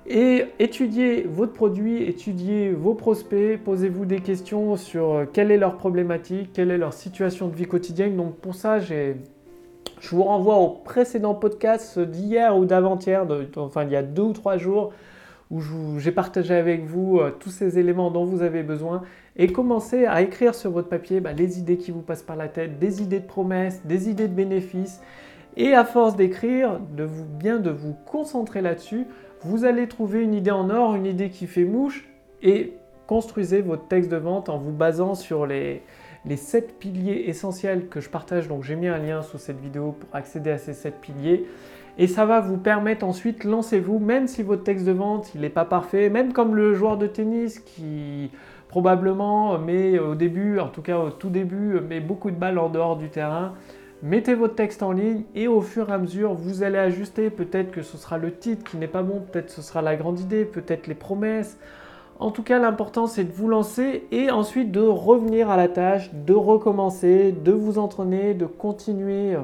et 0.06 0.46
étudiez 0.60 1.24
votre 1.24 1.54
produit, 1.54 2.04
étudiez 2.04 2.70
vos 2.70 2.94
prospects, 2.94 3.60
posez-vous 3.64 4.06
des 4.06 4.20
questions 4.20 4.76
sur 4.76 5.12
euh, 5.12 5.26
quelle 5.26 5.50
est 5.50 5.58
leur 5.58 5.78
problématique, 5.78 6.52
quelle 6.54 6.70
est 6.70 6.78
leur 6.78 6.94
situation 6.94 7.48
de 7.48 7.56
vie 7.56 7.66
quotidienne. 7.66 8.16
Donc 8.16 8.36
pour 8.36 8.54
ça, 8.54 8.78
je 8.80 9.16
vous 10.12 10.24
renvoie 10.24 10.58
au 10.58 10.70
précédent 10.70 11.34
podcast 11.34 11.98
d'hier 11.98 12.56
ou 12.56 12.66
d'avant-hier, 12.66 13.26
enfin 13.58 13.84
il 13.84 13.90
y 13.90 13.96
a 13.96 14.04
deux 14.04 14.22
ou 14.22 14.34
trois 14.34 14.58
jours, 14.58 14.94
où 15.50 15.62
j'ai 15.98 16.12
partagé 16.12 16.54
avec 16.54 16.86
vous 16.86 17.20
euh, 17.20 17.32
tous 17.32 17.50
ces 17.50 17.80
éléments 17.80 18.12
dont 18.12 18.26
vous 18.26 18.42
avez 18.42 18.64
besoin 18.64 19.04
et 19.38 19.48
commencez 19.48 20.06
à 20.06 20.22
écrire 20.22 20.56
sur 20.56 20.72
votre 20.72 20.90
papier 20.90 21.22
bah, 21.22 21.32
les 21.32 21.60
idées 21.60 21.78
qui 21.78 21.92
vous 21.92 22.02
passent 22.02 22.24
par 22.24 22.36
la 22.36 22.48
tête, 22.48 22.80
des 22.80 23.02
idées 23.02 23.20
de 23.20 23.26
promesses, 23.26 23.86
des 23.86 24.10
idées 24.10 24.28
de 24.28 24.34
bénéfices. 24.34 25.00
Et 25.56 25.74
à 25.74 25.86
force 25.86 26.16
d'écrire, 26.16 26.80
de 26.96 27.04
vous, 27.04 27.24
bien 27.26 27.60
de 27.60 27.70
vous 27.70 27.96
concentrer 28.06 28.62
là-dessus, 28.62 29.06
vous 29.42 29.66
allez 29.66 29.88
trouver 29.88 30.22
une 30.22 30.34
idée 30.34 30.52
en 30.52 30.70
or, 30.70 30.96
une 30.96 31.06
idée 31.06 31.30
qui 31.30 31.48
fait 31.48 31.64
mouche 31.64 32.08
et 32.44 32.74
construisez 33.08 33.62
votre 33.62 33.88
texte 33.88 34.12
de 34.12 34.18
vente 34.18 34.50
en 34.50 34.58
vous 34.58 34.72
basant 34.72 35.16
sur 35.16 35.46
les, 35.46 35.82
les 36.26 36.38
7 36.38 36.78
piliers 36.78 37.24
essentiels 37.28 37.88
que 37.88 38.02
je 38.02 38.10
partage. 38.10 38.48
Donc 38.48 38.64
j'ai 38.64 38.76
mis 38.76 38.88
un 38.88 38.98
lien 38.98 39.22
sous 39.22 39.38
cette 39.38 39.60
vidéo 39.60 39.96
pour 40.00 40.10
accéder 40.14 40.52
à 40.52 40.58
ces 40.58 40.74
7 40.74 41.00
piliers. 41.00 41.46
Et 42.00 42.06
ça 42.08 42.26
va 42.26 42.40
vous 42.42 42.58
permettre 42.58 43.06
ensuite, 43.06 43.44
lancez-vous, 43.44 43.98
même 43.98 44.28
si 44.28 44.44
votre 44.44 44.64
texte 44.64 44.86
de 44.86 44.92
vente 44.92 45.34
il 45.34 45.42
n'est 45.42 45.50
pas 45.50 45.66
parfait, 45.66 46.10
même 46.10 46.32
comme 46.32 46.56
le 46.56 46.76
joueur 46.76 46.98
de 46.98 47.08
tennis 47.08 47.60
qui 47.60 48.30
probablement 48.68 49.58
met 49.58 49.98
au 49.98 50.14
début, 50.14 50.60
en 50.60 50.68
tout 50.68 50.84
cas 50.84 51.00
au 51.00 51.10
tout 51.10 51.30
début, 51.30 51.80
met 51.82 52.00
beaucoup 52.00 52.30
de 52.30 52.36
balles 52.36 52.60
en 52.60 52.70
dehors 52.70 52.98
du 52.98 53.10
terrain. 53.10 53.54
Mettez 54.04 54.36
votre 54.36 54.54
texte 54.54 54.84
en 54.84 54.92
ligne 54.92 55.24
et 55.34 55.48
au 55.48 55.62
fur 55.62 55.90
et 55.90 55.94
à 55.94 55.98
mesure, 55.98 56.36
vous 56.36 56.62
allez 56.62 56.78
ajuster. 56.78 57.32
Peut-être 57.32 57.72
que 57.72 57.82
ce 57.82 57.98
sera 57.98 58.20
le 58.20 58.32
titre 58.32 58.70
qui 58.70 58.78
n'est 58.78 58.88
pas 58.88 59.02
bon, 59.02 59.22
peut-être 59.22 59.50
ce 59.50 59.64
sera 59.64 59.82
la 59.82 59.96
grande 59.96 60.20
idée, 60.20 60.46
peut-être 60.46 60.86
les 60.86 60.94
promesses. 60.94 61.58
En 62.20 62.30
tout 62.30 62.44
cas, 62.44 62.60
l'important 62.60 63.08
c'est 63.08 63.24
de 63.24 63.32
vous 63.32 63.48
lancer 63.48 64.06
et 64.12 64.30
ensuite 64.30 64.72
de 64.72 64.82
revenir 64.82 65.50
à 65.50 65.58
la 65.58 65.68
tâche, 65.68 66.12
de 66.14 66.34
recommencer, 66.34 67.32
de 67.32 67.52
vous 67.52 67.80
entraîner, 67.80 68.36
de 68.36 68.46
continuer, 68.46 69.36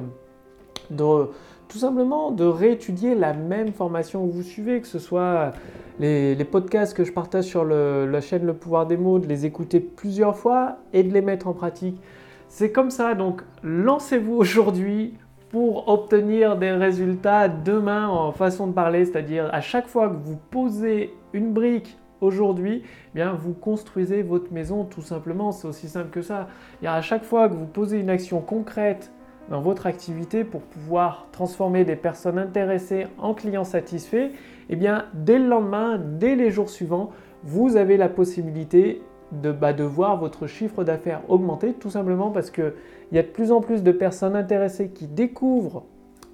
de 0.90 1.30
tout 1.68 1.78
simplement 1.78 2.30
de 2.30 2.44
réétudier 2.44 3.14
la 3.14 3.32
même 3.32 3.72
formation 3.72 4.26
que 4.26 4.32
vous 4.32 4.42
suivez, 4.42 4.80
que 4.80 4.86
ce 4.86 4.98
soit 4.98 5.52
les, 5.98 6.36
podcasts 6.44 6.96
que 6.96 7.04
je 7.04 7.12
partage 7.12 7.44
sur 7.44 7.64
la 7.64 8.20
chaîne 8.20 8.46
Le 8.46 8.54
Pouvoir 8.54 8.86
des 8.86 8.96
mots, 8.96 9.18
de 9.18 9.26
les 9.26 9.46
écouter 9.46 9.80
plusieurs 9.80 10.36
fois 10.36 10.78
et 10.92 11.02
de 11.02 11.12
les 11.12 11.22
mettre 11.22 11.48
en 11.48 11.52
pratique. 11.52 12.00
C'est 12.48 12.70
comme 12.70 12.90
ça, 12.90 13.14
donc 13.14 13.42
lancez-vous 13.62 14.34
aujourd'hui 14.34 15.14
pour 15.50 15.88
obtenir 15.88 16.56
des 16.56 16.72
résultats 16.72 17.48
demain 17.48 18.08
en 18.08 18.32
façon 18.32 18.66
de 18.66 18.72
parler, 18.72 19.04
c'est-à-dire 19.04 19.48
à 19.52 19.60
chaque 19.60 19.86
fois 19.86 20.08
que 20.08 20.16
vous 20.16 20.38
posez 20.50 21.12
une 21.32 21.52
brique 21.52 21.96
aujourd'hui, 22.20 22.82
eh 22.84 23.14
bien 23.14 23.32
vous 23.32 23.52
construisez 23.52 24.22
votre 24.22 24.52
maison 24.52 24.84
tout 24.84 25.02
simplement, 25.02 25.52
c'est 25.52 25.68
aussi 25.68 25.88
simple 25.88 26.10
que 26.10 26.22
ça. 26.22 26.48
Et 26.82 26.86
à 26.86 27.00
chaque 27.02 27.24
fois 27.24 27.48
que 27.48 27.54
vous 27.54 27.66
posez 27.66 28.00
une 28.00 28.10
action 28.10 28.40
concrète 28.40 29.12
dans 29.50 29.60
votre 29.60 29.86
activité 29.86 30.44
pour 30.44 30.62
pouvoir 30.62 31.26
transformer 31.32 31.84
des 31.84 31.96
personnes 31.96 32.38
intéressées 32.38 33.06
en 33.18 33.34
clients 33.34 33.64
satisfaits, 33.64 34.30
eh 34.70 34.76
bien, 34.76 35.06
dès 35.14 35.38
le 35.38 35.46
lendemain, 35.46 35.98
dès 35.98 36.34
les 36.34 36.50
jours 36.50 36.70
suivants, 36.70 37.10
vous 37.42 37.76
avez 37.76 37.96
la 37.96 38.08
possibilité 38.08 39.02
de, 39.32 39.52
bah, 39.52 39.72
voir 39.72 40.18
votre 40.18 40.46
chiffre 40.46 40.84
d'affaires 40.84 41.20
augmenter, 41.28 41.74
tout 41.74 41.90
simplement 41.90 42.30
parce 42.30 42.50
qu'il 42.50 42.72
y 43.12 43.18
a 43.18 43.22
de 43.22 43.28
plus 43.28 43.52
en 43.52 43.60
plus 43.60 43.82
de 43.82 43.92
personnes 43.92 44.36
intéressées 44.36 44.88
qui 44.88 45.06
découvrent 45.06 45.84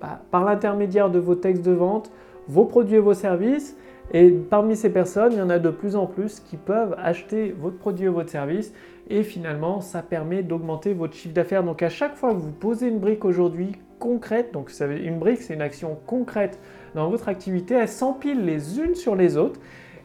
bah, 0.00 0.20
par 0.30 0.44
l'intermédiaire 0.44 1.10
de 1.10 1.18
vos 1.18 1.34
textes 1.34 1.64
de 1.64 1.72
vente 1.72 2.10
vos 2.50 2.64
produits 2.64 2.96
et 2.96 3.00
vos 3.00 3.14
services. 3.14 3.76
Et 4.12 4.30
parmi 4.30 4.74
ces 4.74 4.92
personnes, 4.92 5.32
il 5.32 5.38
y 5.38 5.42
en 5.42 5.50
a 5.50 5.60
de 5.60 5.70
plus 5.70 5.94
en 5.94 6.06
plus 6.06 6.40
qui 6.40 6.56
peuvent 6.56 6.96
acheter 6.98 7.54
votre 7.58 7.78
produit 7.78 8.08
ou 8.08 8.14
votre 8.14 8.30
service 8.30 8.72
et 9.10 9.24
finalement 9.24 9.80
ça 9.80 10.02
permet 10.02 10.42
d'augmenter 10.42 10.94
votre 10.94 11.14
chiffre 11.14 11.34
d'affaires. 11.34 11.64
Donc 11.64 11.82
à 11.82 11.88
chaque 11.88 12.14
fois 12.14 12.32
que 12.32 12.38
vous 12.38 12.52
posez 12.52 12.88
une 12.88 13.00
brique 13.00 13.24
aujourd'hui 13.24 13.72
concrète, 13.98 14.52
donc 14.52 14.72
une 14.80 15.18
brique 15.18 15.42
c'est 15.42 15.54
une 15.54 15.62
action 15.62 15.98
concrète 16.06 16.58
dans 16.94 17.10
votre 17.10 17.28
activité, 17.28 17.74
elles 17.74 17.88
s'empilent 17.88 18.44
les 18.44 18.78
unes 18.78 18.94
sur 18.94 19.16
les 19.16 19.36
autres. 19.36 19.60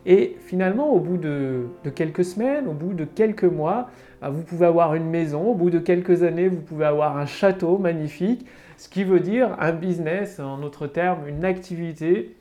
Et 0.07 0.35
finalement 0.39 0.91
au 0.91 0.99
bout 0.99 1.17
de, 1.17 1.67
quelques 1.95 2.25
semaines, 2.25 2.67
au 2.67 2.73
bout 2.73 2.93
de 2.93 3.05
quelques 3.05 3.43
mois, 3.43 3.89
bah, 4.21 4.29
vous 4.29 4.43
pouvez 4.43 4.65
avoir 4.65 4.93
une 4.93 5.09
maison, 5.09 5.47
au 5.47 5.55
bout 5.55 5.69
de 5.69 5.79
quelques 5.79 6.23
années 6.23 6.47
vous 6.47 6.61
pouvez 6.61 6.85
avoir 6.85 7.17
un 7.17 7.25
château 7.25 7.77
magnifique, 7.77 8.45
ce 8.77 8.89
qui 8.89 9.03
veut 9.03 9.19
dire 9.19 9.55
un 9.59 9.71
business, 9.71 10.39
en 10.39 10.57
d'autres 10.57 10.87
termes 10.87 11.27
une 11.27 11.45
activité 11.45 12.35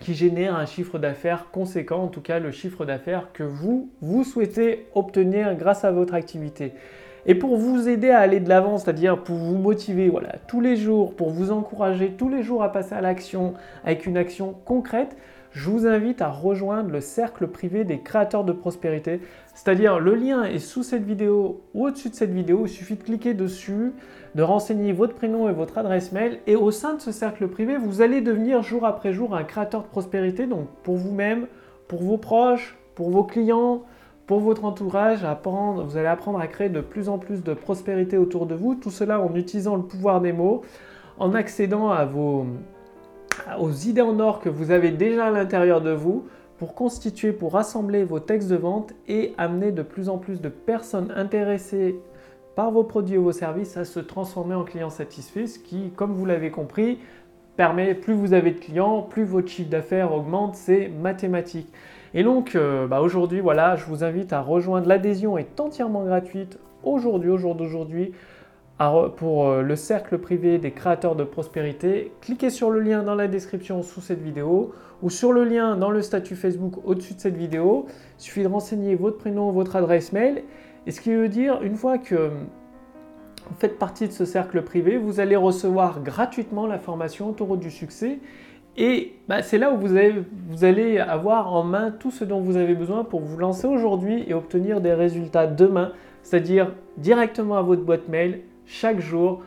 qui 0.00 0.14
génère 0.14 0.56
un 0.56 0.66
chiffre 0.66 0.98
d'affaires 0.98 1.46
conséquent, 1.50 2.04
en 2.04 2.08
tout 2.08 2.20
cas 2.20 2.38
le 2.38 2.50
chiffre 2.50 2.84
d'affaires 2.84 3.32
que 3.32 3.42
vous, 3.42 3.90
vous 4.00 4.24
souhaitez 4.24 4.86
obtenir 4.94 5.54
grâce 5.56 5.84
à 5.84 5.90
votre 5.90 6.14
activité. 6.14 6.72
Et 7.26 7.34
pour 7.34 7.56
vous 7.56 7.88
aider 7.88 8.10
à 8.10 8.20
aller 8.20 8.40
de 8.40 8.48
l'avant, 8.48 8.78
c'est-à-dire 8.78 9.22
pour 9.22 9.36
vous 9.36 9.58
motiver 9.58 10.08
voilà, 10.08 10.36
tous 10.46 10.60
les 10.60 10.76
jours, 10.76 11.14
pour 11.14 11.30
vous 11.30 11.50
encourager 11.50 12.12
tous 12.12 12.28
les 12.28 12.42
jours 12.42 12.62
à 12.62 12.72
passer 12.72 12.94
à 12.94 13.00
l'action 13.00 13.54
avec 13.84 14.06
une 14.06 14.16
action 14.16 14.54
concrète, 14.64 15.16
je 15.50 15.68
vous 15.70 15.86
invite 15.86 16.22
à 16.22 16.28
rejoindre 16.28 16.90
le 16.90 17.00
cercle 17.00 17.48
privé 17.48 17.84
des 17.84 18.00
créateurs 18.00 18.44
de 18.44 18.52
prospérité. 18.52 19.20
C'est-à-dire 19.58 19.98
le 19.98 20.14
lien 20.14 20.44
est 20.44 20.60
sous 20.60 20.84
cette 20.84 21.02
vidéo 21.02 21.62
ou 21.74 21.86
au-dessus 21.88 22.10
de 22.10 22.14
cette 22.14 22.30
vidéo, 22.30 22.66
il 22.66 22.68
suffit 22.68 22.94
de 22.94 23.02
cliquer 23.02 23.34
dessus, 23.34 23.92
de 24.36 24.42
renseigner 24.44 24.92
votre 24.92 25.14
prénom 25.14 25.48
et 25.48 25.52
votre 25.52 25.78
adresse 25.78 26.12
mail. 26.12 26.38
Et 26.46 26.54
au 26.54 26.70
sein 26.70 26.94
de 26.94 27.00
ce 27.00 27.10
cercle 27.10 27.48
privé, 27.48 27.76
vous 27.76 28.00
allez 28.00 28.20
devenir 28.20 28.62
jour 28.62 28.86
après 28.86 29.12
jour 29.12 29.34
un 29.34 29.42
créateur 29.42 29.82
de 29.82 29.88
prospérité, 29.88 30.46
donc 30.46 30.68
pour 30.84 30.94
vous-même, 30.94 31.48
pour 31.88 32.04
vos 32.04 32.18
proches, 32.18 32.78
pour 32.94 33.10
vos 33.10 33.24
clients, 33.24 33.82
pour 34.28 34.38
votre 34.38 34.64
entourage, 34.64 35.24
apprendre, 35.24 35.82
vous 35.82 35.96
allez 35.96 36.06
apprendre 36.06 36.38
à 36.38 36.46
créer 36.46 36.68
de 36.68 36.80
plus 36.80 37.08
en 37.08 37.18
plus 37.18 37.42
de 37.42 37.52
prospérité 37.52 38.16
autour 38.16 38.46
de 38.46 38.54
vous, 38.54 38.76
tout 38.76 38.92
cela 38.92 39.20
en 39.20 39.34
utilisant 39.34 39.74
le 39.74 39.82
pouvoir 39.82 40.20
des 40.20 40.32
mots, 40.32 40.62
en 41.18 41.34
accédant 41.34 41.90
à 41.90 42.04
vos, 42.04 42.46
aux 43.58 43.72
idées 43.72 44.02
en 44.02 44.20
or 44.20 44.38
que 44.38 44.48
vous 44.48 44.70
avez 44.70 44.92
déjà 44.92 45.26
à 45.26 45.30
l'intérieur 45.32 45.80
de 45.80 45.90
vous 45.90 46.28
pour 46.58 46.74
constituer, 46.74 47.32
pour 47.32 47.52
rassembler 47.52 48.04
vos 48.04 48.20
textes 48.20 48.48
de 48.48 48.56
vente 48.56 48.92
et 49.06 49.32
amener 49.38 49.72
de 49.72 49.82
plus 49.82 50.08
en 50.08 50.18
plus 50.18 50.40
de 50.40 50.48
personnes 50.48 51.12
intéressées 51.14 51.96
par 52.56 52.72
vos 52.72 52.82
produits 52.82 53.16
ou 53.16 53.24
vos 53.24 53.32
services 53.32 53.76
à 53.76 53.84
se 53.84 54.00
transformer 54.00 54.56
en 54.56 54.64
clients 54.64 54.90
satisfaits, 54.90 55.46
ce 55.46 55.58
qui, 55.60 55.90
comme 55.94 56.12
vous 56.12 56.26
l'avez 56.26 56.50
compris, 56.50 56.98
permet, 57.56 57.94
plus 57.94 58.14
vous 58.14 58.32
avez 58.32 58.50
de 58.50 58.58
clients, 58.58 59.02
plus 59.02 59.24
votre 59.24 59.48
chiffre 59.48 59.70
d'affaires 59.70 60.12
augmente, 60.12 60.56
c'est 60.56 60.88
mathématique. 60.88 61.72
Et 62.14 62.24
donc 62.24 62.56
euh, 62.56 62.86
bah, 62.88 63.00
aujourd'hui, 63.00 63.40
voilà, 63.40 63.76
je 63.76 63.84
vous 63.84 64.02
invite 64.02 64.32
à 64.32 64.40
rejoindre 64.40 64.88
l'adhésion 64.88 65.38
est 65.38 65.60
entièrement 65.60 66.04
gratuite 66.04 66.58
aujourd'hui, 66.82 67.30
au 67.30 67.38
jour 67.38 67.54
d'aujourd'hui, 67.54 68.12
pour 69.16 69.48
euh, 69.48 69.62
le 69.62 69.74
cercle 69.74 70.18
privé 70.18 70.58
des 70.58 70.70
créateurs 70.70 71.16
de 71.16 71.24
prospérité. 71.24 72.12
Cliquez 72.20 72.50
sur 72.50 72.70
le 72.70 72.80
lien 72.80 73.02
dans 73.02 73.16
la 73.16 73.26
description 73.26 73.82
sous 73.82 74.00
cette 74.00 74.22
vidéo 74.22 74.72
ou 75.02 75.10
sur 75.10 75.32
le 75.32 75.44
lien 75.44 75.76
dans 75.76 75.90
le 75.90 76.00
statut 76.00 76.36
Facebook 76.36 76.74
au-dessus 76.84 77.14
de 77.14 77.20
cette 77.20 77.36
vidéo. 77.36 77.86
Il 78.18 78.22
suffit 78.22 78.42
de 78.42 78.48
renseigner 78.48 78.94
votre 78.94 79.18
prénom, 79.18 79.50
votre 79.50 79.74
adresse 79.74 80.12
mail 80.12 80.44
et 80.86 80.92
ce 80.92 81.00
qui 81.00 81.12
veut 81.12 81.28
dire, 81.28 81.60
une 81.62 81.74
fois 81.74 81.98
que 81.98 82.30
faites 83.58 83.78
partie 83.78 84.06
de 84.06 84.12
ce 84.12 84.24
cercle 84.24 84.62
privé, 84.62 84.96
vous 84.96 85.20
allez 85.20 85.36
recevoir 85.36 86.00
gratuitement 86.02 86.66
la 86.66 86.78
formation 86.78 87.32
Taureau 87.32 87.56
du 87.56 87.70
succès. 87.70 88.20
Et 88.76 89.14
bah, 89.28 89.42
c'est 89.42 89.58
là 89.58 89.72
où 89.72 89.76
vous, 89.76 89.96
vous, 90.50 90.64
allez 90.64 90.98
avoir 90.98 91.52
en 91.52 91.64
main 91.64 91.90
tout 91.90 92.12
ce 92.12 92.24
dont 92.24 92.40
vous 92.40 92.56
avez 92.56 92.74
besoin 92.74 93.02
pour 93.02 93.20
vous 93.20 93.36
lancer 93.36 93.66
aujourd'hui 93.66 94.24
et 94.28 94.34
obtenir 94.34 94.80
des 94.80 94.94
résultats 94.94 95.48
demain, 95.48 95.92
c'est-à-dire 96.22 96.72
directement 96.96 97.56
à 97.56 97.62
votre 97.62 97.82
boîte 97.82 98.08
mail 98.08 98.42
chaque 98.68 99.00
jour, 99.00 99.42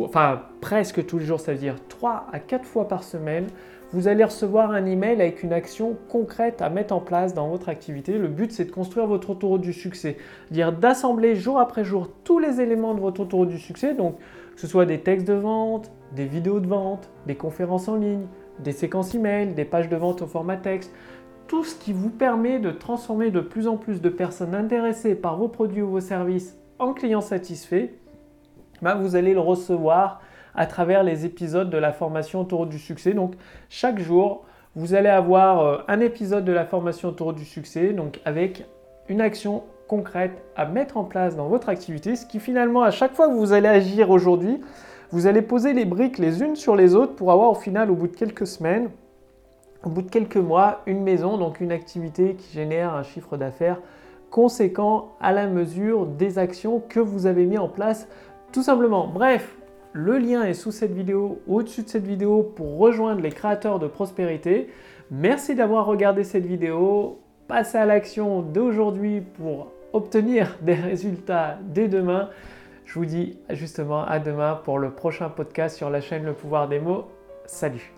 enfin 0.00 0.42
presque 0.60 1.04
tous 1.04 1.18
les 1.18 1.24
jours, 1.24 1.40
c'est-à-dire 1.40 1.74
3 1.88 2.28
à 2.32 2.38
4 2.38 2.64
fois 2.64 2.86
par 2.86 3.02
semaine 3.02 3.46
vous 3.92 4.08
allez 4.08 4.24
recevoir 4.24 4.72
un 4.72 4.84
email 4.84 5.20
avec 5.20 5.42
une 5.42 5.52
action 5.52 5.96
concrète 6.08 6.60
à 6.60 6.70
mettre 6.70 6.94
en 6.94 7.00
place 7.00 7.34
dans 7.34 7.48
votre 7.48 7.68
activité. 7.68 8.18
Le 8.18 8.28
but, 8.28 8.52
c'est 8.52 8.64
de 8.64 8.72
construire 8.72 9.06
votre 9.06 9.30
autoroute 9.30 9.60
du 9.60 9.72
succès, 9.72 10.16
dire 10.50 10.72
d'assembler 10.72 11.36
jour 11.36 11.58
après 11.58 11.84
jour 11.84 12.08
tous 12.24 12.38
les 12.38 12.60
éléments 12.60 12.94
de 12.94 13.00
votre 13.00 13.20
autoroute 13.20 13.48
du 13.48 13.58
succès, 13.58 13.94
donc 13.94 14.18
que 14.54 14.60
ce 14.60 14.66
soit 14.66 14.86
des 14.86 15.00
textes 15.00 15.26
de 15.26 15.34
vente, 15.34 15.92
des 16.14 16.24
vidéos 16.24 16.60
de 16.60 16.66
vente, 16.66 17.08
des 17.26 17.36
conférences 17.36 17.88
en 17.88 17.96
ligne, 17.96 18.26
des 18.58 18.72
séquences 18.72 19.14
email, 19.14 19.54
des 19.54 19.64
pages 19.64 19.88
de 19.88 19.96
vente 19.96 20.22
au 20.22 20.26
format 20.26 20.56
texte, 20.56 20.92
tout 21.46 21.62
ce 21.62 21.76
qui 21.76 21.92
vous 21.92 22.10
permet 22.10 22.58
de 22.58 22.72
transformer 22.72 23.30
de 23.30 23.40
plus 23.40 23.68
en 23.68 23.76
plus 23.76 24.00
de 24.00 24.08
personnes 24.08 24.54
intéressées 24.54 25.14
par 25.14 25.36
vos 25.36 25.48
produits 25.48 25.82
ou 25.82 25.90
vos 25.90 26.00
services 26.00 26.58
en 26.78 26.92
clients 26.92 27.20
satisfaits, 27.20 27.90
bah, 28.82 28.94
vous 28.94 29.16
allez 29.16 29.34
le 29.34 29.40
recevoir 29.40 30.20
à 30.54 30.66
travers 30.66 31.02
les 31.02 31.24
épisodes 31.24 31.70
de 31.70 31.78
la 31.78 31.92
formation 31.92 32.44
Taureau 32.44 32.66
du 32.66 32.78
succès. 32.78 33.12
Donc 33.12 33.34
chaque 33.68 33.98
jour, 33.98 34.44
vous 34.74 34.94
allez 34.94 35.08
avoir 35.08 35.60
euh, 35.60 35.78
un 35.88 36.00
épisode 36.00 36.44
de 36.44 36.52
la 36.52 36.64
formation 36.64 37.12
Taureau 37.12 37.32
du 37.32 37.44
succès, 37.44 37.92
donc 37.92 38.20
avec 38.24 38.64
une 39.08 39.20
action 39.20 39.62
concrète 39.86 40.42
à 40.56 40.66
mettre 40.66 40.96
en 40.96 41.04
place 41.04 41.36
dans 41.36 41.48
votre 41.48 41.68
activité, 41.68 42.16
ce 42.16 42.26
qui 42.26 42.40
finalement, 42.40 42.82
à 42.82 42.90
chaque 42.90 43.14
fois 43.14 43.28
que 43.28 43.34
vous 43.34 43.52
allez 43.52 43.68
agir 43.68 44.10
aujourd'hui, 44.10 44.60
vous 45.10 45.26
allez 45.26 45.42
poser 45.42 45.72
les 45.72 45.84
briques 45.84 46.18
les 46.18 46.42
unes 46.42 46.56
sur 46.56 46.74
les 46.74 46.94
autres 46.94 47.14
pour 47.14 47.30
avoir 47.30 47.50
au 47.50 47.54
final, 47.54 47.90
au 47.90 47.94
bout 47.94 48.08
de 48.08 48.16
quelques 48.16 48.46
semaines, 48.46 48.90
au 49.84 49.88
bout 49.88 50.02
de 50.02 50.10
quelques 50.10 50.36
mois, 50.36 50.80
une 50.86 51.02
maison, 51.02 51.38
donc 51.38 51.60
une 51.60 51.70
activité 51.70 52.34
qui 52.34 52.52
génère 52.52 52.94
un 52.94 53.04
chiffre 53.04 53.36
d'affaires 53.36 53.80
conséquent 54.30 55.12
à 55.20 55.32
la 55.32 55.46
mesure 55.46 56.06
des 56.06 56.38
actions 56.38 56.82
que 56.88 56.98
vous 56.98 57.26
avez 57.26 57.46
mis 57.46 57.58
en 57.58 57.68
place 57.68 58.08
tout 58.56 58.62
simplement. 58.62 59.06
Bref, 59.06 59.54
le 59.92 60.16
lien 60.16 60.42
est 60.44 60.54
sous 60.54 60.72
cette 60.72 60.92
vidéo, 60.92 61.42
au-dessus 61.46 61.82
de 61.82 61.90
cette 61.90 62.06
vidéo 62.06 62.42
pour 62.42 62.78
rejoindre 62.78 63.20
les 63.20 63.28
créateurs 63.28 63.78
de 63.78 63.86
prospérité. 63.86 64.70
Merci 65.10 65.54
d'avoir 65.54 65.84
regardé 65.84 66.24
cette 66.24 66.46
vidéo. 66.46 67.20
Passez 67.48 67.76
à 67.76 67.84
l'action 67.84 68.40
d'aujourd'hui 68.40 69.20
pour 69.20 69.72
obtenir 69.92 70.56
des 70.62 70.72
résultats 70.72 71.58
dès 71.64 71.86
demain. 71.86 72.30
Je 72.86 72.98
vous 72.98 73.04
dis 73.04 73.36
justement 73.50 74.06
à 74.06 74.20
demain 74.20 74.58
pour 74.64 74.78
le 74.78 74.90
prochain 74.90 75.28
podcast 75.28 75.76
sur 75.76 75.90
la 75.90 76.00
chaîne 76.00 76.24
Le 76.24 76.32
pouvoir 76.32 76.66
des 76.66 76.80
mots. 76.80 77.08
Salut 77.44 77.92